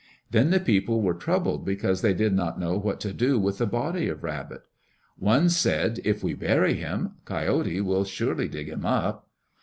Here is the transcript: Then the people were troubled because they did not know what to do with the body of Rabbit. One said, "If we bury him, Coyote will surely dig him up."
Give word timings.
Then 0.31 0.49
the 0.49 0.59
people 0.59 1.03
were 1.03 1.13
troubled 1.13 1.63
because 1.63 2.01
they 2.01 2.15
did 2.15 2.33
not 2.33 2.59
know 2.59 2.75
what 2.75 2.99
to 3.01 3.13
do 3.13 3.37
with 3.37 3.59
the 3.59 3.67
body 3.67 4.07
of 4.09 4.23
Rabbit. 4.23 4.63
One 5.19 5.47
said, 5.47 5.99
"If 6.03 6.23
we 6.23 6.33
bury 6.33 6.73
him, 6.73 7.17
Coyote 7.23 7.81
will 7.81 8.05
surely 8.05 8.47
dig 8.47 8.67
him 8.67 8.83
up." 8.83 9.29